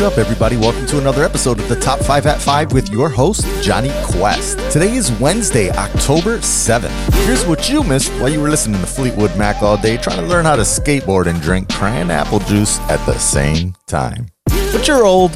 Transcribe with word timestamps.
Up, 0.00 0.16
everybody? 0.16 0.56
Welcome 0.56 0.86
to 0.86 0.98
another 0.98 1.22
episode 1.24 1.60
of 1.60 1.68
the 1.68 1.76
Top 1.76 2.00
5 2.00 2.24
at 2.24 2.40
5 2.40 2.72
with 2.72 2.88
your 2.88 3.10
host, 3.10 3.44
Johnny 3.62 3.90
Quest. 4.02 4.58
Today 4.70 4.94
is 4.94 5.12
Wednesday, 5.20 5.68
October 5.72 6.38
7th. 6.38 7.12
Here's 7.26 7.44
what 7.44 7.68
you 7.68 7.84
missed 7.84 8.10
while 8.12 8.30
you 8.30 8.40
were 8.40 8.48
listening 8.48 8.80
to 8.80 8.86
Fleetwood 8.86 9.36
Mac 9.36 9.62
all 9.62 9.76
day, 9.76 9.98
trying 9.98 10.16
to 10.16 10.26
learn 10.26 10.46
how 10.46 10.56
to 10.56 10.62
skateboard 10.62 11.26
and 11.26 11.38
drink 11.42 11.68
cran 11.68 12.10
apple 12.10 12.38
juice 12.38 12.80
at 12.88 13.04
the 13.04 13.18
same 13.18 13.74
time. 13.86 14.28
But 14.46 14.88
you're 14.88 15.04
old. 15.04 15.32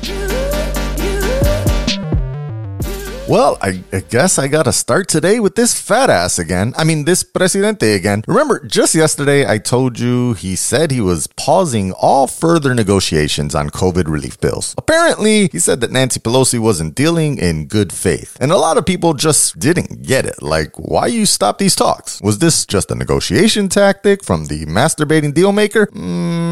Well, 3.27 3.57
I, 3.63 3.83
I, 3.91 4.01
guess 4.01 4.39
I 4.39 4.49
gotta 4.49 4.73
start 4.73 5.09
today 5.09 5.41
with 5.41 5.55
this 5.55 5.81
fat 5.81 6.11
ass 6.11 6.39
again. 6.39 6.75
I 6.77 6.85
mean, 6.85 7.07
this 7.07 7.25
presidente 7.25 7.95
again. 7.95 8.23
Remember, 8.29 8.63
just 8.67 8.95
yesterday 8.95 9.49
I 9.49 9.57
told 9.57 9.99
you 9.99 10.35
he 10.35 10.55
said 10.57 10.91
he 10.91 11.01
was 11.01 11.27
pausing 11.27 11.93
all 11.93 12.27
further 12.27 12.75
negotiations 12.75 13.55
on 13.55 13.71
COVID 13.71 14.09
relief 14.09 14.39
bills. 14.41 14.75
Apparently, 14.77 15.49
he 15.49 15.59
said 15.59 15.81
that 15.81 15.91
Nancy 15.91 16.21
Pelosi 16.21 16.59
wasn't 16.59 16.95
dealing 16.95 17.39
in 17.39 17.67
good 17.67 17.95
faith. 17.95 18.37
And 18.43 18.53
a 18.53 18.59
lot 18.59 18.77
of 18.77 18.85
people 18.85 19.15
just 19.15 19.59
didn't 19.59 20.03
get 20.03 20.27
it. 20.27 20.43
Like, 20.43 20.79
why 20.79 21.07
you 21.07 21.25
stop 21.25 21.57
these 21.57 21.75
talks? 21.75 22.21
Was 22.21 22.41
this 22.41 22.67
just 22.67 22.91
a 22.91 22.95
negotiation 22.95 23.71
tactic 23.71 24.23
from 24.23 24.46
the 24.46 24.67
masturbating 24.67 25.32
dealmaker? 25.32 25.87
Mm, 25.87 26.43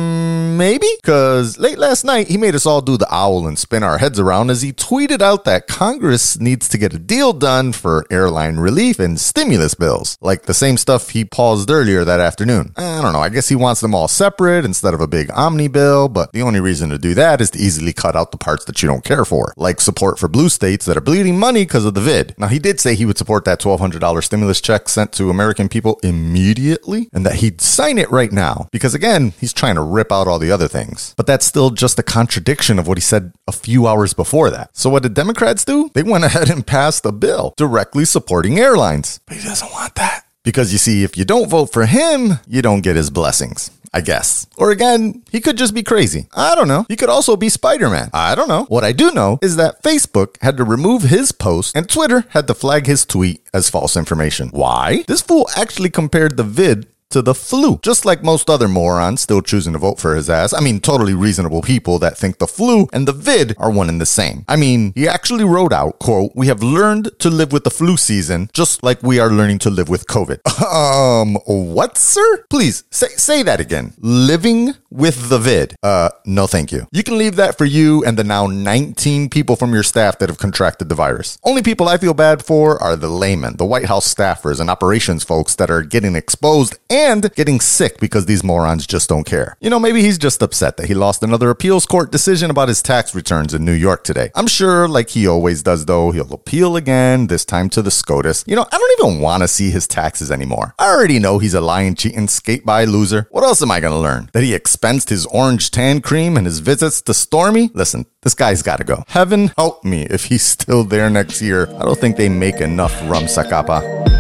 maybe? 0.62 0.86
Because 1.02 1.58
late 1.58 1.76
last 1.76 2.04
night, 2.04 2.28
he 2.28 2.38
made 2.38 2.54
us 2.54 2.66
all 2.66 2.80
do 2.80 2.96
the 2.96 3.12
owl 3.12 3.48
and 3.48 3.58
spin 3.58 3.82
our 3.82 3.98
heads 3.98 4.20
around 4.20 4.48
as 4.48 4.62
he 4.62 4.72
tweeted 4.72 5.20
out 5.20 5.44
that 5.44 5.66
Congress 5.66 6.38
needs 6.38 6.68
to 6.68 6.78
get 6.78 6.94
a 6.94 7.00
deal 7.00 7.32
done 7.32 7.72
for 7.72 8.06
airline 8.12 8.58
relief 8.58 9.00
and 9.00 9.18
stimulus 9.18 9.74
bills, 9.74 10.16
like 10.20 10.42
the 10.42 10.54
same 10.54 10.76
stuff 10.76 11.10
he 11.10 11.24
paused 11.24 11.68
earlier 11.68 12.04
that 12.04 12.20
afternoon. 12.20 12.72
I 12.76 13.02
don't 13.02 13.12
know, 13.12 13.18
I 13.18 13.28
guess 13.28 13.48
he 13.48 13.56
wants 13.56 13.80
them 13.80 13.92
all 13.92 14.06
separate 14.06 14.64
instead 14.64 14.94
of 14.94 15.00
a 15.00 15.08
big 15.08 15.32
omni 15.32 15.66
bill, 15.66 16.08
but 16.08 16.30
the 16.30 16.42
only 16.42 16.60
reason 16.60 16.90
to 16.90 16.98
do 16.98 17.12
that 17.14 17.40
is 17.40 17.50
to 17.50 17.58
easily 17.58 17.92
cut 17.92 18.14
out 18.14 18.30
the 18.30 18.38
parts 18.38 18.64
that 18.66 18.80
you 18.82 18.88
don't 18.88 19.02
care 19.02 19.24
for, 19.24 19.52
like 19.56 19.80
support 19.80 20.20
for 20.20 20.28
blue 20.28 20.48
states 20.48 20.86
that 20.86 20.96
are 20.96 21.00
bleeding 21.00 21.40
money 21.40 21.64
because 21.64 21.84
of 21.84 21.94
the 21.94 22.00
vid. 22.00 22.36
Now, 22.38 22.46
he 22.46 22.60
did 22.60 22.78
say 22.78 22.94
he 22.94 23.04
would 23.04 23.18
support 23.18 23.44
that 23.46 23.58
$1,200 23.58 24.22
stimulus 24.22 24.60
check 24.60 24.88
sent 24.88 25.12
to 25.14 25.28
American 25.28 25.68
people 25.68 25.98
immediately 26.04 27.08
and 27.12 27.26
that 27.26 27.36
he'd 27.36 27.60
sign 27.60 27.98
it 27.98 28.12
right 28.12 28.30
now, 28.30 28.68
because 28.70 28.94
again, 28.94 29.32
he's 29.40 29.52
trying 29.52 29.74
to 29.74 29.82
rip 29.82 30.12
out 30.12 30.28
all 30.28 30.38
the 30.38 30.51
other 30.52 30.68
things. 30.68 31.14
But 31.16 31.26
that's 31.26 31.46
still 31.46 31.70
just 31.70 31.98
a 31.98 32.02
contradiction 32.02 32.78
of 32.78 32.86
what 32.86 32.98
he 32.98 33.02
said 33.02 33.32
a 33.48 33.52
few 33.52 33.86
hours 33.86 34.14
before 34.14 34.50
that. 34.50 34.70
So, 34.72 34.90
what 34.90 35.02
did 35.02 35.14
Democrats 35.14 35.64
do? 35.64 35.90
They 35.94 36.02
went 36.02 36.24
ahead 36.28 36.50
and 36.50 36.66
passed 36.66 37.04
a 37.04 37.12
bill 37.12 37.54
directly 37.56 38.04
supporting 38.04 38.58
airlines. 38.58 39.20
But 39.26 39.38
he 39.38 39.42
doesn't 39.42 39.72
want 39.72 39.94
that. 39.96 40.26
Because 40.44 40.72
you 40.72 40.78
see, 40.78 41.04
if 41.04 41.16
you 41.16 41.24
don't 41.24 41.48
vote 41.48 41.72
for 41.72 41.86
him, 41.86 42.40
you 42.48 42.62
don't 42.62 42.82
get 42.82 42.96
his 42.96 43.10
blessings. 43.10 43.70
I 43.94 44.00
guess. 44.00 44.46
Or 44.56 44.70
again, 44.70 45.22
he 45.30 45.40
could 45.40 45.58
just 45.58 45.74
be 45.74 45.82
crazy. 45.82 46.26
I 46.32 46.54
don't 46.54 46.68
know. 46.68 46.86
He 46.88 46.96
could 46.96 47.10
also 47.10 47.36
be 47.36 47.50
Spider 47.50 47.90
Man. 47.90 48.08
I 48.14 48.34
don't 48.34 48.48
know. 48.48 48.64
What 48.64 48.84
I 48.84 48.92
do 48.92 49.10
know 49.10 49.38
is 49.42 49.56
that 49.56 49.82
Facebook 49.82 50.40
had 50.40 50.56
to 50.56 50.64
remove 50.64 51.02
his 51.02 51.30
post 51.30 51.76
and 51.76 51.88
Twitter 51.88 52.24
had 52.30 52.46
to 52.46 52.54
flag 52.54 52.86
his 52.86 53.04
tweet 53.04 53.42
as 53.52 53.68
false 53.68 53.96
information. 53.96 54.48
Why? 54.48 55.04
This 55.08 55.20
fool 55.20 55.46
actually 55.56 55.90
compared 55.90 56.36
the 56.36 56.42
vid 56.42 56.86
to 57.12 57.22
the 57.22 57.34
flu. 57.34 57.78
Just 57.82 58.04
like 58.04 58.22
most 58.22 58.50
other 58.50 58.68
morons 58.68 59.20
still 59.20 59.42
choosing 59.42 59.72
to 59.72 59.78
vote 59.78 59.98
for 60.00 60.14
his 60.14 60.28
ass. 60.28 60.52
I 60.52 60.60
mean, 60.60 60.80
totally 60.80 61.14
reasonable 61.14 61.62
people 61.62 61.98
that 62.00 62.18
think 62.18 62.38
the 62.38 62.46
flu 62.46 62.88
and 62.92 63.06
the 63.06 63.12
vid 63.12 63.54
are 63.58 63.70
one 63.70 63.88
and 63.88 64.00
the 64.00 64.06
same. 64.06 64.44
I 64.48 64.56
mean, 64.56 64.92
he 64.94 65.06
actually 65.08 65.44
wrote 65.44 65.72
out, 65.72 65.98
quote, 65.98 66.32
we 66.34 66.48
have 66.48 66.62
learned 66.62 67.10
to 67.20 67.30
live 67.30 67.52
with 67.52 67.64
the 67.64 67.70
flu 67.70 67.96
season 67.96 68.50
just 68.52 68.82
like 68.82 69.02
we 69.02 69.18
are 69.20 69.30
learning 69.30 69.58
to 69.60 69.70
live 69.70 69.88
with 69.88 70.06
COVID. 70.06 70.40
um, 71.22 71.36
what, 71.46 71.96
sir? 71.96 72.44
Please 72.50 72.84
say, 72.90 73.08
say 73.08 73.42
that 73.42 73.60
again. 73.60 73.94
Living 73.98 74.74
with 74.92 75.28
the 75.28 75.38
vid. 75.38 75.74
Uh, 75.82 76.10
no 76.24 76.46
thank 76.46 76.70
you. 76.70 76.86
You 76.92 77.02
can 77.02 77.18
leave 77.18 77.36
that 77.36 77.56
for 77.56 77.64
you 77.64 78.04
and 78.04 78.18
the 78.18 78.24
now 78.24 78.46
19 78.46 79.30
people 79.30 79.56
from 79.56 79.72
your 79.72 79.82
staff 79.82 80.18
that 80.18 80.28
have 80.28 80.38
contracted 80.38 80.88
the 80.88 80.94
virus. 80.94 81.38
Only 81.42 81.62
people 81.62 81.88
I 81.88 81.96
feel 81.96 82.14
bad 82.14 82.44
for 82.44 82.80
are 82.82 82.96
the 82.96 83.08
laymen, 83.08 83.56
the 83.56 83.64
White 83.64 83.86
House 83.86 84.12
staffers 84.12 84.60
and 84.60 84.68
operations 84.68 85.24
folks 85.24 85.54
that 85.56 85.70
are 85.70 85.82
getting 85.82 86.14
exposed 86.14 86.78
and 86.90 87.34
getting 87.34 87.60
sick 87.60 87.98
because 88.00 88.26
these 88.26 88.44
morons 88.44 88.86
just 88.86 89.08
don't 89.08 89.24
care. 89.24 89.56
You 89.60 89.70
know, 89.70 89.80
maybe 89.80 90.02
he's 90.02 90.18
just 90.18 90.42
upset 90.42 90.76
that 90.76 90.88
he 90.88 90.94
lost 90.94 91.22
another 91.22 91.50
appeals 91.50 91.86
court 91.86 92.12
decision 92.12 92.50
about 92.50 92.68
his 92.68 92.82
tax 92.82 93.14
returns 93.14 93.54
in 93.54 93.64
New 93.64 93.72
York 93.72 94.04
today. 94.04 94.30
I'm 94.34 94.46
sure, 94.46 94.88
like 94.88 95.10
he 95.10 95.26
always 95.26 95.62
does, 95.62 95.86
though, 95.86 96.10
he'll 96.10 96.32
appeal 96.32 96.76
again, 96.76 97.28
this 97.28 97.44
time 97.44 97.70
to 97.70 97.82
the 97.82 97.90
SCOTUS. 97.90 98.44
You 98.46 98.56
know, 98.56 98.66
I 98.70 98.78
don't 98.78 99.00
even 99.00 99.20
want 99.20 99.42
to 99.42 99.48
see 99.48 99.70
his 99.70 99.86
taxes 99.86 100.30
anymore. 100.30 100.74
I 100.78 100.90
already 100.90 101.18
know 101.18 101.38
he's 101.38 101.54
a 101.54 101.60
lying, 101.60 101.94
cheating, 101.94 102.28
skate 102.28 102.66
by 102.66 102.84
loser. 102.84 103.28
What 103.30 103.44
else 103.44 103.62
am 103.62 103.70
I 103.70 103.80
going 103.80 103.92
to 103.92 103.98
learn? 103.98 104.28
That 104.32 104.42
he 104.42 104.54
expensed 104.82 105.10
his 105.10 105.26
orange 105.26 105.70
tan 105.70 106.00
cream 106.00 106.36
and 106.36 106.44
his 106.44 106.58
visits 106.58 107.00
to 107.02 107.14
Stormy? 107.14 107.70
Listen, 107.72 108.04
this 108.22 108.34
guy's 108.34 108.62
got 108.62 108.78
to 108.78 108.84
go. 108.84 109.04
Heaven 109.06 109.52
help 109.56 109.84
me 109.84 110.02
if 110.10 110.24
he's 110.24 110.42
still 110.42 110.82
there 110.82 111.08
next 111.08 111.40
year. 111.40 111.68
I 111.76 111.84
don't 111.84 111.98
think 111.98 112.16
they 112.16 112.28
make 112.28 112.56
enough 112.56 112.92
rum 113.08 113.24
Zacapa. 113.24 114.11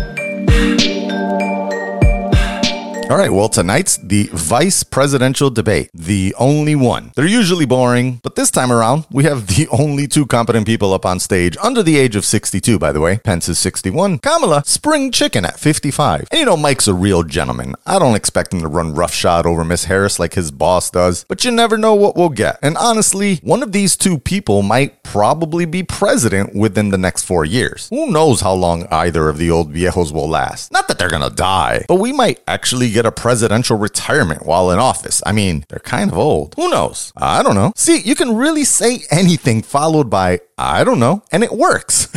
All 3.12 3.18
right, 3.18 3.30
well, 3.30 3.50
tonight's 3.50 3.98
the 3.98 4.30
vice 4.32 4.82
presidential 4.84 5.50
debate, 5.50 5.90
the 5.92 6.34
only 6.38 6.74
one. 6.74 7.12
They're 7.14 7.26
usually 7.26 7.66
boring, 7.66 8.20
but 8.22 8.36
this 8.36 8.50
time 8.50 8.72
around, 8.72 9.04
we 9.10 9.24
have 9.24 9.46
the 9.54 9.68
only 9.68 10.08
two 10.08 10.24
competent 10.24 10.64
people 10.64 10.94
up 10.94 11.04
on 11.04 11.20
stage 11.20 11.54
under 11.62 11.82
the 11.82 11.98
age 11.98 12.16
of 12.16 12.24
62, 12.24 12.78
by 12.78 12.90
the 12.90 13.02
way. 13.02 13.18
Pence 13.18 13.50
is 13.50 13.58
61. 13.58 14.20
Kamala, 14.20 14.62
spring 14.64 15.12
chicken 15.12 15.44
at 15.44 15.60
55. 15.60 16.28
And 16.30 16.40
you 16.40 16.46
know, 16.46 16.56
Mike's 16.56 16.88
a 16.88 16.94
real 16.94 17.22
gentleman. 17.22 17.74
I 17.84 17.98
don't 17.98 18.16
expect 18.16 18.54
him 18.54 18.62
to 18.62 18.66
run 18.66 18.94
roughshod 18.94 19.44
over 19.44 19.62
Miss 19.62 19.84
Harris 19.84 20.18
like 20.18 20.32
his 20.32 20.50
boss 20.50 20.90
does, 20.90 21.26
but 21.28 21.44
you 21.44 21.50
never 21.50 21.76
know 21.76 21.94
what 21.94 22.16
we'll 22.16 22.30
get. 22.30 22.58
And 22.62 22.78
honestly, 22.78 23.40
one 23.42 23.62
of 23.62 23.72
these 23.72 23.94
two 23.94 24.16
people 24.16 24.62
might 24.62 25.02
probably 25.02 25.66
be 25.66 25.82
president 25.82 26.54
within 26.54 26.88
the 26.88 26.96
next 26.96 27.24
four 27.24 27.44
years. 27.44 27.90
Who 27.90 28.10
knows 28.10 28.40
how 28.40 28.54
long 28.54 28.86
either 28.90 29.28
of 29.28 29.36
the 29.36 29.50
old 29.50 29.70
viejos 29.70 30.12
will 30.12 30.30
last? 30.30 30.72
Not 30.72 30.88
that 30.88 30.98
they're 30.98 31.10
gonna 31.10 31.28
die, 31.28 31.84
but 31.88 31.96
we 31.96 32.14
might 32.14 32.40
actually 32.48 32.90
get 32.90 33.01
get 33.02 33.08
a 33.08 33.12
presidential 33.12 33.76
retirement 33.76 34.46
while 34.46 34.70
in 34.70 34.78
office. 34.78 35.22
I 35.26 35.32
mean, 35.32 35.64
they're 35.68 35.80
kind 35.80 36.10
of 36.10 36.16
old. 36.16 36.54
Who 36.54 36.70
knows? 36.70 37.12
I 37.16 37.42
don't 37.42 37.56
know. 37.56 37.72
See, 37.74 38.00
you 38.00 38.14
can 38.14 38.36
really 38.36 38.64
say 38.64 39.00
anything 39.10 39.62
followed 39.62 40.08
by 40.08 40.40
I 40.62 40.84
don't 40.84 41.00
know, 41.00 41.22
and 41.32 41.42
it 41.42 41.52
works. 41.52 42.08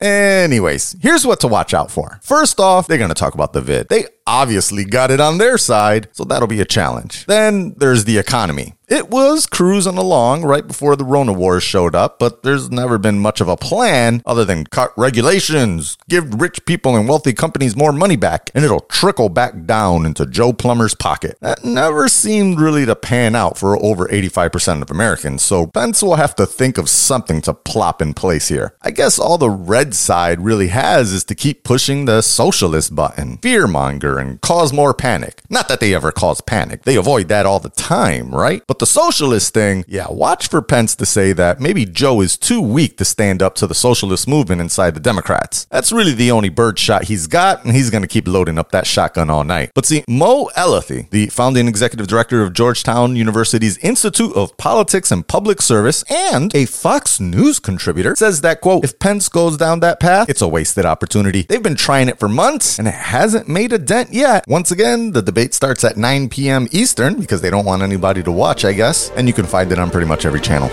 Anyways, 0.00 0.96
here's 1.00 1.26
what 1.26 1.40
to 1.40 1.48
watch 1.48 1.72
out 1.72 1.90
for. 1.90 2.20
First 2.22 2.60
off, 2.60 2.86
they're 2.86 2.98
going 2.98 3.08
to 3.08 3.14
talk 3.14 3.34
about 3.34 3.52
the 3.52 3.60
vid. 3.60 3.88
They 3.88 4.04
obviously 4.26 4.84
got 4.84 5.10
it 5.10 5.20
on 5.20 5.38
their 5.38 5.56
side, 5.56 6.08
so 6.12 6.24
that'll 6.24 6.48
be 6.48 6.60
a 6.60 6.64
challenge. 6.64 7.26
Then 7.26 7.74
there's 7.76 8.04
the 8.04 8.18
economy. 8.18 8.74
It 8.88 9.10
was 9.10 9.46
cruising 9.46 9.98
along 9.98 10.44
right 10.44 10.64
before 10.64 10.94
the 10.94 11.04
Rona 11.04 11.32
Wars 11.32 11.64
showed 11.64 11.96
up, 11.96 12.20
but 12.20 12.44
there's 12.44 12.70
never 12.70 12.98
been 12.98 13.18
much 13.18 13.40
of 13.40 13.48
a 13.48 13.56
plan 13.56 14.22
other 14.24 14.44
than 14.44 14.64
cut 14.64 14.92
regulations, 14.96 15.98
give 16.08 16.40
rich 16.40 16.64
people 16.66 16.94
and 16.94 17.08
wealthy 17.08 17.32
companies 17.32 17.74
more 17.74 17.92
money 17.92 18.14
back, 18.14 18.50
and 18.54 18.64
it'll 18.64 18.80
trickle 18.80 19.28
back 19.28 19.66
down 19.66 20.06
into 20.06 20.24
Joe 20.24 20.52
Plumber's 20.52 20.94
pocket. 20.94 21.36
That 21.40 21.64
never 21.64 22.08
seemed 22.08 22.60
really 22.60 22.86
to 22.86 22.94
pan 22.94 23.34
out 23.34 23.58
for 23.58 23.76
over 23.82 24.06
85% 24.06 24.82
of 24.82 24.90
Americans, 24.90 25.42
so 25.42 25.66
Pence 25.66 26.00
will 26.00 26.16
have 26.16 26.36
to 26.36 26.46
think 26.46 26.78
of 26.78 26.88
something 26.88 27.40
to 27.42 27.54
plop 27.86 28.02
in 28.02 28.12
place 28.14 28.48
here. 28.48 28.74
I 28.82 28.90
guess 28.90 29.16
all 29.16 29.38
the 29.38 29.48
red 29.48 29.94
side 29.94 30.40
really 30.40 30.68
has 30.68 31.12
is 31.12 31.22
to 31.24 31.36
keep 31.36 31.62
pushing 31.62 32.04
the 32.04 32.20
socialist 32.20 32.96
button, 32.96 33.38
fearmonger, 33.38 34.20
and 34.20 34.40
cause 34.40 34.72
more 34.72 34.92
panic. 34.92 35.40
Not 35.48 35.68
that 35.68 35.78
they 35.78 35.94
ever 35.94 36.10
cause 36.10 36.40
panic, 36.40 36.82
they 36.82 36.96
avoid 36.96 37.28
that 37.28 37.46
all 37.46 37.60
the 37.60 37.68
time, 37.68 38.34
right? 38.34 38.60
But 38.66 38.80
the 38.80 38.86
socialist 38.86 39.54
thing, 39.54 39.84
yeah, 39.86 40.08
watch 40.10 40.48
for 40.48 40.62
Pence 40.62 40.96
to 40.96 41.06
say 41.06 41.32
that 41.34 41.60
maybe 41.60 41.84
Joe 41.84 42.22
is 42.22 42.36
too 42.36 42.60
weak 42.60 42.96
to 42.96 43.04
stand 43.04 43.40
up 43.40 43.54
to 43.56 43.68
the 43.68 43.74
socialist 43.74 44.26
movement 44.26 44.60
inside 44.60 44.94
the 44.94 45.00
Democrats. 45.00 45.66
That's 45.70 45.92
really 45.92 46.12
the 46.12 46.32
only 46.32 46.48
bird 46.48 46.80
shot 46.80 47.04
he's 47.04 47.28
got, 47.28 47.64
and 47.64 47.72
he's 47.72 47.90
going 47.90 48.02
to 48.02 48.08
keep 48.08 48.26
loading 48.26 48.58
up 48.58 48.72
that 48.72 48.88
shotgun 48.88 49.30
all 49.30 49.44
night. 49.44 49.70
But 49.76 49.86
see, 49.86 50.02
Mo 50.08 50.50
Elleithee, 50.56 51.08
the 51.10 51.28
founding 51.28 51.68
executive 51.68 52.08
director 52.08 52.42
of 52.42 52.52
Georgetown 52.52 53.14
University's 53.14 53.78
Institute 53.78 54.34
of 54.34 54.56
Politics 54.56 55.12
and 55.12 55.28
Public 55.28 55.62
Service 55.62 56.02
and 56.10 56.52
a 56.52 56.64
Fox 56.64 57.20
News 57.20 57.60
contributor, 57.60 57.75
says 58.16 58.40
that, 58.42 58.60
quote, 58.60 58.84
if 58.84 58.98
Pence 58.98 59.28
goes 59.28 59.56
down 59.56 59.80
that 59.80 60.00
path, 60.00 60.28
it's 60.28 60.42
a 60.42 60.48
wasted 60.48 60.84
opportunity. 60.84 61.42
They've 61.42 61.62
been 61.62 61.76
trying 61.76 62.08
it 62.08 62.18
for 62.18 62.28
months, 62.28 62.78
and 62.78 62.88
it 62.88 62.94
hasn't 62.94 63.48
made 63.48 63.72
a 63.72 63.78
dent 63.78 64.12
yet. 64.12 64.44
Once 64.46 64.70
again, 64.70 65.12
the 65.12 65.22
debate 65.22 65.54
starts 65.54 65.84
at 65.84 65.96
9 65.96 66.28
p.m. 66.28 66.68
Eastern 66.70 67.18
because 67.20 67.40
they 67.40 67.50
don't 67.50 67.64
want 67.64 67.82
anybody 67.82 68.22
to 68.22 68.32
watch, 68.32 68.64
I 68.64 68.72
guess, 68.72 69.10
and 69.10 69.26
you 69.28 69.34
can 69.34 69.46
find 69.46 69.72
it 69.72 69.78
on 69.78 69.90
pretty 69.90 70.06
much 70.06 70.24
every 70.26 70.40
channel. 70.40 70.68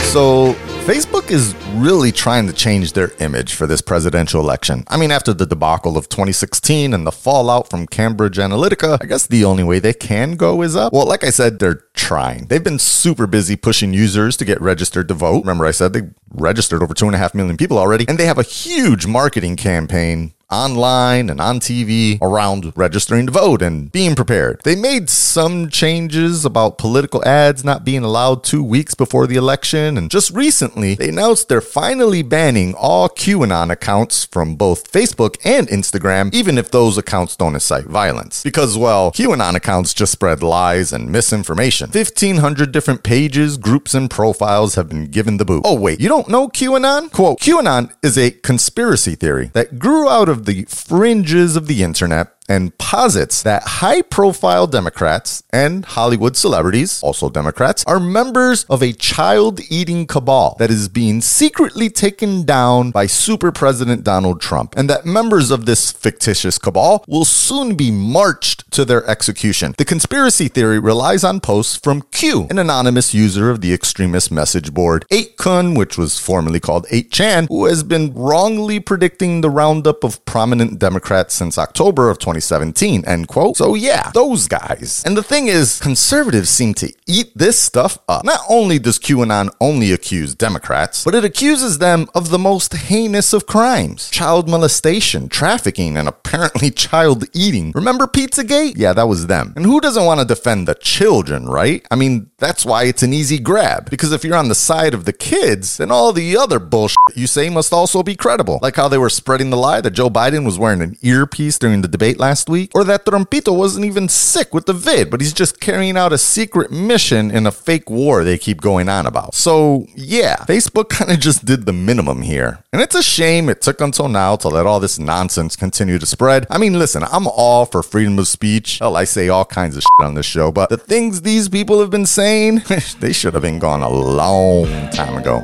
So, 0.00 0.56
Facebook 0.88 1.30
is 1.30 1.54
really 1.74 2.10
trying 2.10 2.46
to 2.46 2.52
change 2.54 2.94
their 2.94 3.12
image 3.20 3.52
for 3.52 3.66
this 3.66 3.82
presidential 3.82 4.40
election. 4.40 4.84
I 4.88 4.96
mean, 4.96 5.10
after 5.10 5.34
the 5.34 5.44
debacle 5.44 5.98
of 5.98 6.08
2016 6.08 6.94
and 6.94 7.06
the 7.06 7.12
fallout 7.12 7.68
from 7.68 7.86
Cambridge 7.86 8.38
Analytica, 8.38 8.96
I 8.98 9.04
guess 9.04 9.26
the 9.26 9.44
only 9.44 9.64
way 9.64 9.80
they 9.80 9.92
can 9.92 10.36
go 10.36 10.62
is 10.62 10.74
up. 10.74 10.94
Well, 10.94 11.06
like 11.06 11.24
I 11.24 11.28
said, 11.28 11.58
they're 11.58 11.82
trying. 11.92 12.46
They've 12.46 12.64
been 12.64 12.78
super 12.78 13.26
busy 13.26 13.54
pushing 13.54 13.92
users 13.92 14.34
to 14.38 14.46
get 14.46 14.62
registered 14.62 15.08
to 15.08 15.14
vote. 15.14 15.40
Remember, 15.40 15.66
I 15.66 15.72
said 15.72 15.92
they 15.92 16.08
registered 16.30 16.82
over 16.82 16.94
two 16.94 17.04
and 17.04 17.14
a 17.14 17.18
half 17.18 17.34
million 17.34 17.58
people 17.58 17.76
already, 17.76 18.06
and 18.08 18.16
they 18.16 18.24
have 18.24 18.38
a 18.38 18.42
huge 18.42 19.06
marketing 19.06 19.56
campaign 19.56 20.32
online 20.50 21.28
and 21.28 21.40
on 21.40 21.60
TV 21.60 22.18
around 22.22 22.72
registering 22.76 23.26
to 23.26 23.32
vote 23.32 23.62
and 23.62 23.92
being 23.92 24.14
prepared. 24.14 24.60
They 24.64 24.74
made 24.74 25.10
some 25.10 25.68
changes 25.68 26.44
about 26.44 26.78
political 26.78 27.24
ads 27.26 27.64
not 27.64 27.84
being 27.84 28.04
allowed 28.04 28.44
two 28.44 28.62
weeks 28.62 28.94
before 28.94 29.26
the 29.26 29.36
election, 29.36 29.98
and 29.98 30.10
just 30.10 30.30
recently 30.30 30.94
they 30.94 31.10
announced 31.10 31.48
they're 31.48 31.60
finally 31.60 32.22
banning 32.22 32.74
all 32.74 33.08
QAnon 33.08 33.70
accounts 33.70 34.24
from 34.24 34.56
both 34.56 34.90
Facebook 34.90 35.36
and 35.44 35.68
Instagram, 35.68 36.32
even 36.32 36.56
if 36.56 36.70
those 36.70 36.96
accounts 36.96 37.36
don't 37.36 37.54
incite 37.54 37.84
violence. 37.84 38.42
Because, 38.42 38.78
well, 38.78 39.12
QAnon 39.12 39.54
accounts 39.54 39.92
just 39.92 40.12
spread 40.12 40.42
lies 40.42 40.92
and 40.92 41.10
misinformation. 41.10 41.90
1,500 41.90 42.72
different 42.72 43.02
pages, 43.02 43.58
groups, 43.58 43.94
and 43.94 44.10
profiles 44.10 44.76
have 44.76 44.88
been 44.88 45.06
given 45.10 45.36
the 45.36 45.44
boot. 45.44 45.62
Oh, 45.64 45.78
wait, 45.78 46.00
you 46.00 46.08
don't 46.08 46.28
know 46.28 46.48
QAnon? 46.48 47.12
Quote 47.12 47.38
QAnon 47.40 47.92
is 48.02 48.16
a 48.16 48.30
conspiracy 48.30 49.14
theory 49.14 49.50
that 49.54 49.78
grew 49.78 50.08
out 50.08 50.28
of 50.38 50.46
the 50.46 50.64
fringes 50.64 51.56
of 51.56 51.66
the 51.66 51.82
internet 51.82 52.37
and 52.48 52.76
posits 52.78 53.42
that 53.42 53.62
high 53.64 54.00
profile 54.00 54.66
Democrats 54.66 55.42
and 55.50 55.84
Hollywood 55.84 56.36
celebrities, 56.36 57.02
also 57.02 57.28
Democrats, 57.28 57.84
are 57.86 58.00
members 58.00 58.64
of 58.64 58.82
a 58.82 58.92
child 58.94 59.60
eating 59.68 60.06
cabal 60.06 60.56
that 60.58 60.70
is 60.70 60.88
being 60.88 61.20
secretly 61.20 61.90
taken 61.90 62.44
down 62.44 62.90
by 62.90 63.06
Super 63.06 63.52
President 63.52 64.04
Donald 64.04 64.40
Trump, 64.40 64.74
and 64.76 64.88
that 64.88 65.04
members 65.04 65.50
of 65.50 65.66
this 65.66 65.92
fictitious 65.92 66.58
cabal 66.58 67.04
will 67.06 67.26
soon 67.26 67.74
be 67.74 67.90
marched 67.90 68.70
to 68.70 68.84
their 68.84 69.04
execution. 69.06 69.74
The 69.76 69.84
conspiracy 69.84 70.48
theory 70.48 70.78
relies 70.78 71.24
on 71.24 71.40
posts 71.40 71.76
from 71.76 72.02
Q, 72.02 72.46
an 72.48 72.58
anonymous 72.58 73.12
user 73.12 73.50
of 73.50 73.60
the 73.60 73.74
extremist 73.74 74.30
message 74.30 74.72
board 74.72 75.04
8kun, 75.10 75.76
which 75.76 75.98
was 75.98 76.18
formerly 76.18 76.60
called 76.60 76.86
8chan, 76.86 77.48
who 77.48 77.66
has 77.66 77.82
been 77.82 78.14
wrongly 78.14 78.80
predicting 78.80 79.42
the 79.42 79.50
roundup 79.50 80.02
of 80.02 80.24
prominent 80.24 80.78
Democrats 80.78 81.34
since 81.34 81.58
October 81.58 82.08
of 82.08 82.18
2020. 82.18 82.37
2017, 82.38 83.04
end 83.04 83.28
quote. 83.28 83.56
So 83.56 83.74
yeah, 83.74 84.10
those 84.14 84.48
guys. 84.48 85.02
And 85.04 85.16
the 85.16 85.22
thing 85.22 85.48
is, 85.48 85.80
conservatives 85.80 86.50
seem 86.50 86.74
to 86.74 86.92
eat 87.06 87.32
this 87.34 87.58
stuff 87.58 87.98
up. 88.08 88.24
Not 88.24 88.40
only 88.48 88.78
does 88.78 88.98
QAnon 88.98 89.50
only 89.60 89.92
accuse 89.92 90.34
Democrats, 90.34 91.04
but 91.04 91.14
it 91.14 91.24
accuses 91.24 91.78
them 91.78 92.06
of 92.14 92.30
the 92.30 92.38
most 92.38 92.72
heinous 92.74 93.32
of 93.32 93.46
crimes 93.46 94.10
child 94.10 94.48
molestation, 94.48 95.28
trafficking, 95.28 95.96
and 95.96 96.08
apparently 96.08 96.70
child 96.88 97.24
eating. 97.34 97.72
Remember 97.74 98.06
Pizzagate? 98.06 98.74
Yeah, 98.76 98.92
that 98.92 99.08
was 99.08 99.26
them. 99.26 99.52
And 99.56 99.64
who 99.64 99.80
doesn't 99.80 100.04
want 100.04 100.20
to 100.20 100.26
defend 100.26 100.68
the 100.68 100.74
children, 100.74 101.46
right? 101.46 101.86
I 101.90 101.96
mean, 101.96 102.30
that's 102.38 102.64
why 102.64 102.84
it's 102.84 103.02
an 103.02 103.12
easy 103.12 103.38
grab. 103.38 103.90
Because 103.90 104.12
if 104.12 104.24
you're 104.24 104.36
on 104.36 104.48
the 104.48 104.54
side 104.54 104.94
of 104.94 105.04
the 105.04 105.12
kids, 105.12 105.78
then 105.78 105.90
all 105.90 106.12
the 106.12 106.36
other 106.36 106.58
bullshit 106.58 106.96
you 107.14 107.26
say 107.26 107.48
must 107.48 107.72
also 107.72 108.02
be 108.02 108.14
credible. 108.14 108.58
Like 108.62 108.76
how 108.76 108.88
they 108.88 108.98
were 108.98 109.10
spreading 109.10 109.50
the 109.50 109.56
lie 109.56 109.80
that 109.80 109.90
Joe 109.90 110.10
Biden 110.10 110.44
was 110.44 110.58
wearing 110.58 110.82
an 110.82 110.96
earpiece 111.02 111.58
during 111.58 111.82
the 111.82 111.88
debate 111.88 112.18
last 112.18 112.27
last 112.28 112.50
week, 112.50 112.70
or 112.74 112.84
that 112.84 113.06
Trumpito 113.06 113.56
wasn't 113.56 113.86
even 113.86 114.06
sick 114.06 114.52
with 114.52 114.66
the 114.66 114.74
vid, 114.74 115.10
but 115.10 115.22
he's 115.22 115.32
just 115.32 115.60
carrying 115.60 115.96
out 115.96 116.12
a 116.12 116.18
secret 116.18 116.70
mission 116.70 117.30
in 117.30 117.46
a 117.46 117.50
fake 117.50 117.88
war 117.88 118.22
they 118.22 118.36
keep 118.36 118.60
going 118.60 118.86
on 118.86 119.06
about. 119.06 119.34
So, 119.34 119.86
yeah, 119.94 120.36
Facebook 120.44 120.88
kind 120.98 121.10
of 121.10 121.20
just 121.20 121.46
did 121.46 121.64
the 121.64 121.72
minimum 121.72 122.20
here. 122.20 122.62
And 122.70 122.82
it's 122.82 122.94
a 122.94 123.02
shame 123.02 123.48
it 123.48 123.62
took 123.62 123.80
until 123.80 124.08
now 124.08 124.36
to 124.36 124.48
let 124.48 124.66
all 124.66 124.78
this 124.78 124.98
nonsense 124.98 125.56
continue 125.56 125.98
to 125.98 126.04
spread. 126.04 126.46
I 126.50 126.58
mean, 126.58 126.78
listen, 126.78 127.02
I'm 127.02 127.26
all 127.26 127.64
for 127.64 127.82
freedom 127.82 128.18
of 128.18 128.28
speech. 128.28 128.78
Hell, 128.80 128.96
I 128.96 129.04
say 129.04 129.30
all 129.30 129.46
kinds 129.46 129.76
of 129.76 129.82
shit 129.82 130.06
on 130.06 130.14
this 130.14 130.26
show, 130.26 130.52
but 130.52 130.68
the 130.68 130.76
things 130.76 131.22
these 131.22 131.48
people 131.48 131.80
have 131.80 131.90
been 131.90 132.06
saying, 132.06 132.62
they 133.00 133.14
should 133.14 133.32
have 133.32 133.42
been 133.42 133.58
gone 133.58 133.82
a 133.82 133.88
long 133.88 134.66
time 134.90 135.16
ago. 135.16 135.38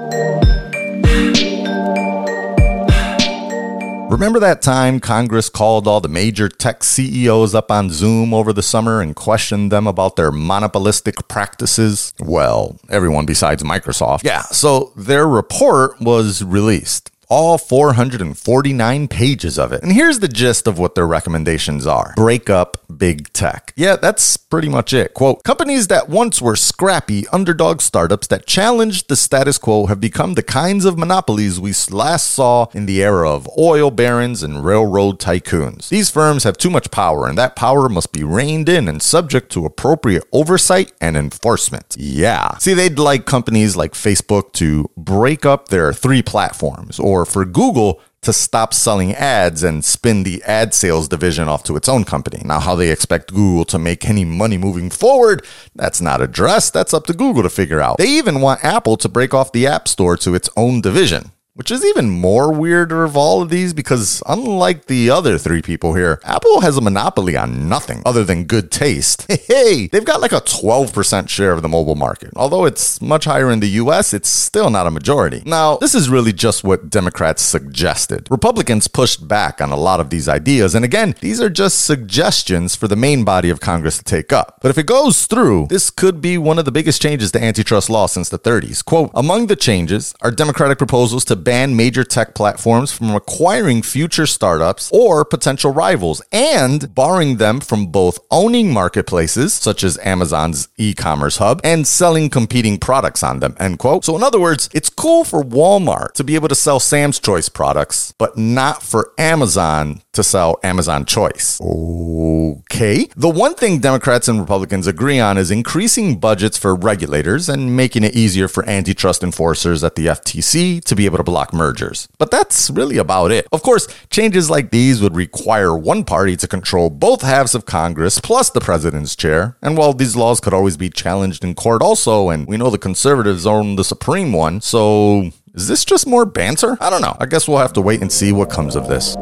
Remember 4.15 4.39
that 4.39 4.63
time 4.63 5.01
Congress 5.01 5.49
called 5.49 5.89
all 5.89 6.01
the 6.01 6.09
major 6.09 6.49
tech 6.49 6.85
CEOs 6.85 7.53
up 7.53 7.69
on 7.69 7.91
Zoom 7.91 8.33
over 8.33 8.53
the 8.53 8.63
summer 8.63 9.01
and 9.01 9.17
questioned 9.17 9.73
them 9.73 9.89
about 9.89 10.15
their 10.15 10.31
monopolistic 10.31 11.27
practices? 11.27 12.15
Well, 12.21 12.79
everyone 12.89 13.27
besides 13.27 13.65
Microsoft. 13.65 14.23
Yeah, 14.23 14.43
so 14.43 14.93
their 14.95 15.27
report 15.27 16.01
was 16.01 16.45
released 16.45 17.11
all 17.29 17.59
449 17.59 19.09
pages 19.09 19.59
of 19.59 19.73
it. 19.73 19.82
And 19.82 19.93
here's 19.93 20.21
the 20.21 20.29
gist 20.29 20.67
of 20.67 20.79
what 20.79 20.94
their 20.94 21.06
recommendations 21.06 21.87
are 21.87 22.15
break 22.17 22.49
up 22.49 22.79
big 22.99 23.32
tech. 23.32 23.73
Yeah, 23.76 23.97
that's 23.97 24.37
pretty 24.37 24.69
much 24.69 24.93
it. 24.93 25.15
Quote 25.15 25.43
Companies 25.44 25.88
that 25.88 26.09
once 26.09 26.41
were 26.41 26.56
scrappy 26.56 27.26
underdog 27.29 27.81
startups 27.81 28.26
that 28.29 28.47
challenged 28.47 29.09
the 29.09 29.17
status 29.17 29.59
quo 29.59 29.87
have 29.87 30.00
become 30.00 30.35
the 30.35 30.43
kinds 30.43 30.85
of 30.85 30.99
monopolies 30.99 31.61
we 31.61 31.73
last 31.91 32.31
saw 32.31 32.67
in 32.73 32.87
the 32.87 33.03
era 33.03 33.31
of 33.31 33.49
oil 33.59 33.91
barons 33.91 34.43
and 34.43 34.65
railroad 34.65 35.19
tycoons. 35.19 35.88
These 35.88 36.11
firms 36.11 36.44
have 36.44 36.56
too 36.56 36.70
much 36.70 36.91
power, 36.91 37.29
and 37.29 37.37
that 37.38 37.56
power 37.56 37.88
must 37.88 38.12
be 38.12 38.25
reined 38.25 38.69
in 38.69 38.88
and 38.88 39.03
subject 39.03 39.50
to 39.53 39.67
appropriate 39.67 40.25
oversight 40.32 40.93
and 41.00 41.17
enforcement. 41.17 41.97
Yeah. 41.99 42.59
See, 42.59 42.75
they'd 42.75 42.99
like 42.99 43.27
companies 43.27 43.77
like 43.77 43.93
Facebook 43.93 44.53
to 44.55 44.91
break 44.97 45.44
up 45.44 45.69
their 45.69 45.93
three 45.93 46.23
platforms 46.23 46.99
or 46.99 47.14
or 47.15 47.25
for 47.25 47.45
Google 47.45 48.01
to 48.23 48.33
stop 48.33 48.75
selling 48.75 49.15
ads 49.15 49.63
and 49.63 49.85
spin 49.85 50.25
the 50.25 50.43
ad 50.45 50.75
sales 50.75 51.07
division 51.07 51.47
off 51.47 51.63
to 51.63 51.77
its 51.77 51.89
own 51.89 52.05
company. 52.05 52.43
Now, 52.45 52.59
how 52.59 52.75
they 52.75 52.91
expect 52.91 53.33
Google 53.33 53.65
to 53.67 53.79
make 53.79 54.09
any 54.09 54.25
money 54.25 54.59
moving 54.59 54.91
forward, 54.91 55.47
that's 55.77 56.01
not 56.01 56.21
addressed. 56.21 56.73
That's 56.73 56.95
up 56.95 57.07
to 57.07 57.13
Google 57.13 57.45
to 57.45 57.51
figure 57.51 57.81
out. 57.81 57.99
They 57.99 58.09
even 58.09 58.41
want 58.41 58.65
Apple 58.65 58.97
to 58.97 59.09
break 59.09 59.33
off 59.33 59.53
the 59.53 59.67
App 59.67 59.87
Store 59.87 60.17
to 60.17 60.35
its 60.35 60.51
own 60.57 60.81
division. 60.81 61.31
Which 61.56 61.71
is 61.71 61.85
even 61.85 62.11
more 62.11 62.53
weirder 62.53 63.05
of 63.05 63.17
all 63.17 63.41
of 63.41 63.49
these 63.49 63.73
because, 63.73 64.25
unlike 64.27 64.87
the 64.87 65.09
other 65.09 65.39
three 65.39 65.62
people 65.62 65.95
here, 65.95 66.21
Apple 66.25 66.62
has 66.62 66.77
a 66.77 66.81
monopoly 66.81 67.37
on 67.37 67.69
nothing 67.69 68.03
other 68.05 68.25
than 68.25 68.45
good 68.45 68.73
taste. 68.73 69.25
Hey, 69.45 69.89
they've 69.89 70.05
got 70.05 70.23
like 70.23 70.33
a 70.33 70.41
12% 70.41 71.29
share 71.29 71.53
of 71.53 71.61
the 71.61 71.69
mobile 71.69 71.95
market. 71.95 72.31
Although 72.35 72.65
it's 72.65 73.01
much 73.01 73.27
higher 73.27 73.51
in 73.51 73.61
the 73.61 73.69
US, 73.83 74.15
it's 74.15 74.29
still 74.29 74.71
not 74.71 74.87
a 74.87 74.91
majority. 74.91 75.43
Now, 75.45 75.77
this 75.77 75.95
is 75.95 76.09
really 76.09 76.33
just 76.33 76.65
what 76.65 76.89
Democrats 76.89 77.43
suggested. 77.43 78.27
Republicans 78.31 78.89
pushed 78.89 79.29
back 79.29 79.61
on 79.61 79.71
a 79.71 79.77
lot 79.77 80.01
of 80.01 80.09
these 80.09 80.29
ideas, 80.29 80.75
and 80.75 80.85
again, 80.85 81.15
these 81.21 81.43
are 81.43 81.51
just 81.51 81.85
suggestions 81.85 82.75
for 82.75 82.89
the 82.89 82.97
main 82.97 83.23
body 83.23 83.51
of 83.51 83.61
Congress 83.61 83.99
to 83.99 84.05
take 84.05 84.33
up. 84.33 84.59
But 84.62 84.71
if 84.71 84.79
it 84.79 84.87
goes 84.87 85.27
through, 85.27 85.67
this 85.69 85.91
could 85.91 86.21
be 86.23 86.39
one 86.39 86.59
of 86.59 86.65
the 86.65 86.73
biggest 86.73 87.03
changes 87.03 87.31
to 87.33 87.43
antitrust 87.43 87.91
law 87.91 88.06
since 88.06 88.31
the 88.31 88.39
30s. 88.39 88.83
Quote 88.85 89.11
Among 89.15 89.47
the 89.47 89.56
changes 89.56 90.15
are 90.23 90.31
Democratic 90.31 90.79
proposals 90.79 91.25
to 91.27 91.37
ban 91.44 91.76
major 91.76 92.05
tech 92.05 92.35
platforms 92.35 92.91
from 92.91 93.14
acquiring 93.14 93.82
future 93.82 94.26
startups 94.26 94.91
or 94.93 95.24
potential 95.24 95.72
rivals 95.72 96.22
and 96.32 96.94
barring 96.94 97.36
them 97.36 97.60
from 97.60 97.86
both 97.86 98.19
owning 98.31 98.72
marketplaces 98.72 99.53
such 99.55 99.84
as 99.84 99.98
Amazon's 99.98 100.69
e-commerce 100.79 101.36
hub 101.36 101.60
and 101.63 101.86
selling 101.86 102.31
competing 102.31 102.79
products 102.79 103.22
on 103.22 103.41
them 103.41 103.56
end 103.60 103.79
quote. 103.79 104.05
So 104.05 104.17
in 104.17 104.22
other 104.22 104.41
words 104.41 104.69
it's 104.72 104.91
cool 104.91 105.24
for 105.24 105.43
Walmart 105.43 106.13
to 106.13 106.24
be 106.24 106.34
able 106.34 106.48
to 106.48 106.55
sell 106.55 106.81
Sam's 106.81 107.20
Choice 107.20 107.48
products 107.48 108.15
but 108.19 108.36
not 108.39 108.82
for 108.82 109.13
Amazon 109.19 110.01
to 110.13 110.22
sell 110.22 110.58
Amazon 110.63 111.05
Choice. 111.05 111.60
Okay. 111.60 113.08
The 113.17 113.29
one 113.29 113.55
thing 113.55 113.81
Democrats 113.81 114.29
and 114.29 114.41
Republicans 114.41 114.86
agree 114.86 115.20
on 115.20 115.36
is 115.39 115.51
increasing 115.51 116.19
budgets 116.19 116.56
for 116.56 116.74
regulators 116.74 117.48
and 117.48 117.77
making 117.77 118.05
it 118.05 118.15
easier 118.15 118.48
for 118.48 118.69
antitrust 118.69 119.22
enforcers 119.22 119.84
at 119.84 119.96
the 119.96 120.06
FTC 120.06 120.82
to 120.84 120.94
be 120.94 121.05
able 121.05 121.19
to 121.19 121.24
block 121.34 121.53
mergers. 121.53 122.06
But 122.17 122.31
that's 122.31 122.70
really 122.70 122.96
about 122.96 123.32
it. 123.32 123.48
Of 123.50 123.60
course, 123.64 123.88
changes 124.08 124.48
like 124.48 124.70
these 124.70 125.03
would 125.03 125.17
require 125.17 125.76
one 125.76 126.05
party 126.05 126.36
to 126.36 126.46
control 126.46 126.91
both 126.91 127.22
halves 127.22 127.56
of 127.56 127.67
Congress 127.67 128.20
plus 128.20 128.50
the 128.50 128.60
president's 128.60 129.17
chair. 129.17 129.56
And 129.60 129.76
while 129.76 129.94
these 129.94 130.14
laws 130.14 130.38
could 130.38 130.55
always 130.55 130.76
be 130.76 130.91
challenged 130.91 131.43
in 131.43 131.56
court 131.56 131.82
also, 131.82 132.29
and 132.29 132.46
we 132.46 132.56
know 132.56 132.70
the 132.70 132.79
conservatives 132.79 133.46
own 133.46 133.74
the 133.74 133.82
supreme 133.82 134.32
one, 134.32 134.60
so 134.60 135.32
is 135.55 135.67
this 135.67 135.84
just 135.84 136.06
more 136.06 136.24
banter? 136.24 136.79
I 136.81 136.88
don't 136.88 137.03
know. 137.03 137.17
I 137.19 137.26
guess 137.26 137.48
we'll 137.48 137.58
have 137.58 137.72
to 137.72 137.81
wait 137.81 138.00
and 138.00 138.12
see 138.12 138.31
what 138.31 138.48
comes 138.48 138.76
of 138.76 138.86
this. 138.86 139.17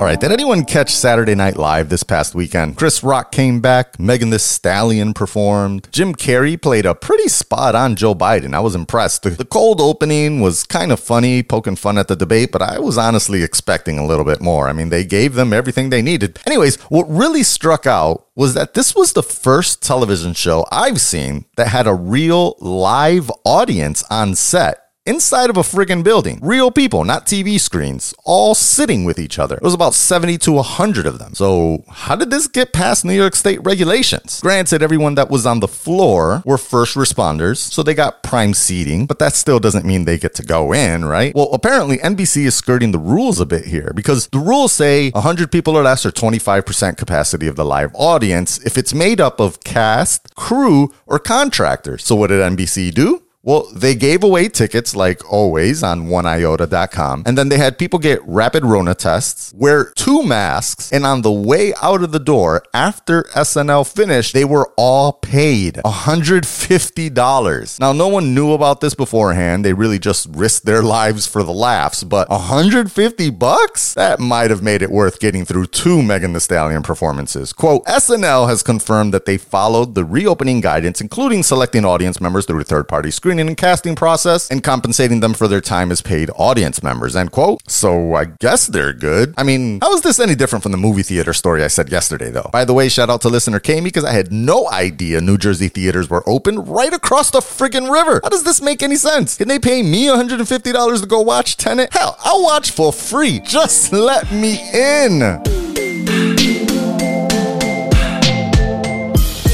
All 0.00 0.06
right, 0.06 0.18
did 0.18 0.32
anyone 0.32 0.64
catch 0.64 0.94
Saturday 0.94 1.34
Night 1.34 1.58
Live 1.58 1.90
this 1.90 2.04
past 2.04 2.34
weekend? 2.34 2.78
Chris 2.78 3.02
Rock 3.04 3.30
came 3.30 3.60
back, 3.60 4.00
Megan 4.00 4.30
Thee 4.30 4.38
Stallion 4.38 5.12
performed, 5.12 5.88
Jim 5.92 6.14
Carrey 6.14 6.58
played 6.58 6.86
a 6.86 6.94
pretty 6.94 7.28
spot 7.28 7.74
on 7.74 7.96
Joe 7.96 8.14
Biden. 8.14 8.54
I 8.54 8.60
was 8.60 8.74
impressed. 8.74 9.24
The, 9.24 9.28
the 9.28 9.44
cold 9.44 9.78
opening 9.78 10.40
was 10.40 10.64
kind 10.64 10.90
of 10.90 11.00
funny, 11.00 11.42
poking 11.42 11.76
fun 11.76 11.98
at 11.98 12.08
the 12.08 12.16
debate, 12.16 12.50
but 12.50 12.62
I 12.62 12.78
was 12.78 12.96
honestly 12.96 13.42
expecting 13.42 13.98
a 13.98 14.06
little 14.06 14.24
bit 14.24 14.40
more. 14.40 14.70
I 14.70 14.72
mean, 14.72 14.88
they 14.88 15.04
gave 15.04 15.34
them 15.34 15.52
everything 15.52 15.90
they 15.90 16.00
needed. 16.00 16.38
Anyways, 16.46 16.76
what 16.84 17.04
really 17.04 17.42
struck 17.42 17.86
out 17.86 18.26
was 18.34 18.54
that 18.54 18.72
this 18.72 18.94
was 18.94 19.12
the 19.12 19.22
first 19.22 19.82
television 19.82 20.32
show 20.32 20.64
I've 20.72 21.02
seen 21.02 21.44
that 21.56 21.68
had 21.68 21.86
a 21.86 21.92
real 21.92 22.56
live 22.58 23.30
audience 23.44 24.02
on 24.08 24.34
set 24.34 24.89
inside 25.06 25.50
of 25.50 25.56
a 25.56 25.60
friggin' 25.60 26.04
building. 26.04 26.38
Real 26.42 26.70
people, 26.70 27.04
not 27.04 27.26
TV 27.26 27.58
screens, 27.58 28.14
all 28.24 28.54
sitting 28.54 29.04
with 29.04 29.18
each 29.18 29.38
other. 29.38 29.56
It 29.56 29.62
was 29.62 29.74
about 29.74 29.94
70 29.94 30.38
to 30.38 30.52
100 30.52 31.06
of 31.06 31.18
them. 31.18 31.34
So, 31.34 31.84
how 31.88 32.16
did 32.16 32.30
this 32.30 32.46
get 32.46 32.72
past 32.72 33.04
New 33.04 33.14
York 33.14 33.34
State 33.34 33.60
regulations? 33.64 34.40
Granted, 34.40 34.82
everyone 34.82 35.14
that 35.14 35.30
was 35.30 35.46
on 35.46 35.60
the 35.60 35.68
floor 35.68 36.42
were 36.44 36.58
first 36.58 36.96
responders, 36.96 37.56
so 37.56 37.82
they 37.82 37.94
got 37.94 38.22
prime 38.22 38.54
seating, 38.54 39.06
but 39.06 39.18
that 39.18 39.34
still 39.34 39.58
doesn't 39.58 39.86
mean 39.86 40.04
they 40.04 40.18
get 40.18 40.34
to 40.34 40.42
go 40.42 40.72
in, 40.72 41.04
right? 41.04 41.34
Well, 41.34 41.50
apparently, 41.52 41.98
NBC 41.98 42.44
is 42.46 42.54
skirting 42.54 42.92
the 42.92 42.98
rules 42.98 43.40
a 43.40 43.46
bit 43.46 43.64
here 43.64 43.92
because 43.94 44.28
the 44.28 44.38
rules 44.38 44.72
say 44.72 45.10
100 45.10 45.50
people 45.50 45.76
or 45.76 45.82
less 45.82 46.04
or 46.04 46.10
25% 46.10 46.96
capacity 46.96 47.46
of 47.46 47.56
the 47.56 47.64
live 47.64 47.90
audience 47.94 48.58
if 48.64 48.76
it's 48.76 48.94
made 48.94 49.20
up 49.20 49.40
of 49.40 49.60
cast, 49.64 50.34
crew, 50.34 50.92
or 51.06 51.18
contractors. 51.18 52.04
So, 52.04 52.14
what 52.14 52.28
did 52.28 52.40
NBC 52.40 52.92
do? 52.92 53.22
Well, 53.42 53.70
they 53.74 53.94
gave 53.94 54.22
away 54.22 54.50
tickets 54.50 54.94
like 54.94 55.32
always 55.32 55.82
on 55.82 56.08
oneiota.com. 56.08 57.22
And 57.24 57.38
then 57.38 57.48
they 57.48 57.56
had 57.56 57.78
people 57.78 57.98
get 57.98 58.20
rapid 58.26 58.66
Rona 58.66 58.94
tests, 58.94 59.54
wear 59.56 59.92
two 59.96 60.22
masks, 60.22 60.92
and 60.92 61.06
on 61.06 61.22
the 61.22 61.32
way 61.32 61.72
out 61.80 62.02
of 62.02 62.12
the 62.12 62.18
door 62.18 62.62
after 62.74 63.22
SNL 63.34 63.90
finished, 63.90 64.34
they 64.34 64.44
were 64.44 64.70
all 64.76 65.14
paid 65.14 65.76
$150. 65.76 67.80
Now, 67.80 67.94
no 67.94 68.08
one 68.08 68.34
knew 68.34 68.52
about 68.52 68.82
this 68.82 68.94
beforehand. 68.94 69.64
They 69.64 69.72
really 69.72 69.98
just 69.98 70.28
risked 70.32 70.66
their 70.66 70.82
lives 70.82 71.26
for 71.26 71.42
the 71.42 71.54
laughs, 71.54 72.04
but 72.04 72.28
150 72.28 73.30
bucks? 73.30 73.94
That 73.94 74.20
might 74.20 74.50
have 74.50 74.62
made 74.62 74.82
it 74.82 74.90
worth 74.90 75.18
getting 75.18 75.46
through 75.46 75.68
two 75.68 76.02
Megan 76.02 76.34
Thee 76.34 76.40
Stallion 76.40 76.82
performances. 76.82 77.54
Quote, 77.54 77.86
SNL 77.86 78.50
has 78.50 78.62
confirmed 78.62 79.14
that 79.14 79.24
they 79.24 79.38
followed 79.38 79.94
the 79.94 80.04
reopening 80.04 80.60
guidance, 80.60 81.00
including 81.00 81.42
selecting 81.42 81.86
audience 81.86 82.20
members 82.20 82.44
through 82.44 82.64
third 82.64 82.86
party 82.86 83.10
screen 83.10 83.29
screening 83.30 83.46
and 83.46 83.56
casting 83.56 83.94
process 83.94 84.50
and 84.50 84.60
compensating 84.64 85.20
them 85.20 85.32
for 85.32 85.46
their 85.46 85.60
time 85.60 85.92
as 85.92 86.02
paid 86.02 86.28
audience 86.34 86.82
members, 86.82 87.14
end 87.14 87.30
quote. 87.30 87.60
So 87.70 88.14
I 88.16 88.24
guess 88.24 88.66
they're 88.66 88.92
good. 88.92 89.34
I 89.38 89.44
mean, 89.44 89.78
how 89.80 89.94
is 89.94 90.00
this 90.00 90.18
any 90.18 90.34
different 90.34 90.64
from 90.64 90.72
the 90.72 90.78
movie 90.78 91.04
theater 91.04 91.32
story 91.32 91.62
I 91.62 91.68
said 91.68 91.92
yesterday, 91.92 92.32
though? 92.32 92.50
By 92.52 92.64
the 92.64 92.74
way, 92.74 92.88
shout 92.88 93.08
out 93.08 93.20
to 93.20 93.28
listener 93.28 93.60
Kami 93.60 93.82
because 93.82 94.02
I 94.02 94.10
had 94.10 94.32
no 94.32 94.68
idea 94.68 95.20
New 95.20 95.38
Jersey 95.38 95.68
theaters 95.68 96.10
were 96.10 96.28
open 96.28 96.64
right 96.64 96.92
across 96.92 97.30
the 97.30 97.38
friggin' 97.38 97.88
river. 97.88 98.18
How 98.20 98.30
does 98.30 98.42
this 98.42 98.60
make 98.60 98.82
any 98.82 98.96
sense? 98.96 99.36
Can 99.36 99.46
they 99.46 99.60
pay 99.60 99.84
me 99.84 100.08
$150 100.08 101.00
to 101.00 101.06
go 101.06 101.20
watch 101.20 101.56
Tenet? 101.56 101.92
Hell, 101.92 102.16
I'll 102.24 102.42
watch 102.42 102.72
for 102.72 102.92
free. 102.92 103.38
Just 103.38 103.92
let 103.92 104.32
me 104.32 104.58
in. 104.74 105.59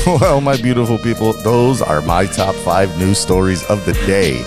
Well, 0.20 0.40
my 0.40 0.56
beautiful 0.56 0.98
people, 0.98 1.32
those 1.32 1.82
are 1.82 2.00
my 2.00 2.26
top 2.26 2.54
five 2.54 2.96
news 2.96 3.18
stories 3.18 3.64
of 3.64 3.84
the 3.86 3.92
day. 3.92 4.40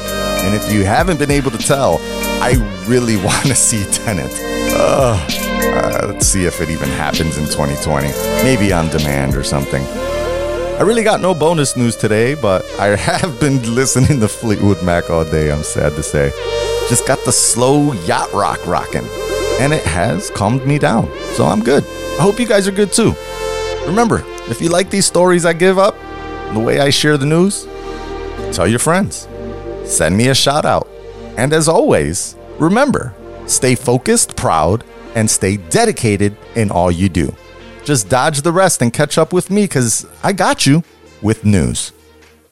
And 0.45 0.55
if 0.55 0.71
you 0.71 0.85
haven't 0.85 1.19
been 1.19 1.29
able 1.29 1.51
to 1.51 1.57
tell, 1.57 1.99
I 2.41 2.53
really 2.87 3.17
want 3.25 3.45
to 3.47 3.55
see 3.55 3.83
Tenet. 3.91 4.31
Uh, 4.73 6.07
let's 6.07 6.27
see 6.27 6.45
if 6.45 6.61
it 6.61 6.69
even 6.69 6.87
happens 6.87 7.37
in 7.37 7.43
2020. 7.43 8.07
Maybe 8.41 8.71
on 8.71 8.87
demand 8.87 9.35
or 9.35 9.43
something. 9.43 9.83
I 9.83 10.83
really 10.83 11.03
got 11.03 11.19
no 11.19 11.33
bonus 11.33 11.75
news 11.75 11.97
today, 11.97 12.35
but 12.35 12.63
I 12.79 12.95
have 12.95 13.37
been 13.41 13.75
listening 13.75 14.21
to 14.21 14.29
Fleetwood 14.29 14.81
Mac 14.81 15.09
all 15.09 15.25
day, 15.25 15.51
I'm 15.51 15.63
sad 15.63 15.93
to 15.97 16.03
say. 16.03 16.31
Just 16.87 17.05
got 17.05 17.25
the 17.25 17.33
slow 17.33 17.91
yacht 18.05 18.31
rock 18.31 18.65
rocking, 18.65 19.07
and 19.59 19.73
it 19.73 19.83
has 19.83 20.29
calmed 20.29 20.65
me 20.65 20.79
down, 20.79 21.11
so 21.33 21.45
I'm 21.45 21.61
good. 21.61 21.83
I 22.17 22.21
hope 22.21 22.39
you 22.39 22.47
guys 22.47 22.65
are 22.65 22.71
good 22.71 22.93
too. 22.93 23.13
Remember, 23.85 24.23
if 24.49 24.61
you 24.61 24.69
like 24.69 24.89
these 24.89 25.05
stories 25.05 25.45
I 25.45 25.53
give 25.53 25.77
up, 25.77 25.95
the 26.53 26.59
way 26.59 26.79
I 26.79 26.89
share 26.89 27.17
the 27.17 27.25
news, 27.25 27.67
tell 28.51 28.67
your 28.67 28.79
friends. 28.79 29.27
Send 29.85 30.17
me 30.17 30.29
a 30.29 30.35
shout 30.35 30.65
out. 30.65 30.87
And 31.37 31.53
as 31.53 31.67
always, 31.67 32.35
remember 32.57 33.13
stay 33.45 33.75
focused, 33.75 34.35
proud, 34.35 34.83
and 35.15 35.29
stay 35.29 35.57
dedicated 35.57 36.37
in 36.55 36.69
all 36.71 36.91
you 36.91 37.09
do. 37.09 37.33
Just 37.83 38.09
dodge 38.09 38.41
the 38.41 38.51
rest 38.51 38.81
and 38.81 38.93
catch 38.93 39.17
up 39.17 39.33
with 39.33 39.49
me 39.49 39.63
because 39.63 40.05
I 40.21 40.33
got 40.33 40.65
you 40.65 40.83
with 41.21 41.45
news. 41.45 41.91